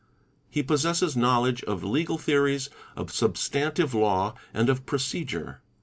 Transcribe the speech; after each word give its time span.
He 0.49 0.63
possesses 0.63 1.15
knowledge 1.15 1.63
of 1.65 1.83
legal 1.83 2.17
theories, 2.17 2.71
of 2.95 3.11
substantive 3.11 3.93
law, 3.93 4.33
and 4.51 4.67
of 4.67 4.87
procedure. 4.87 5.61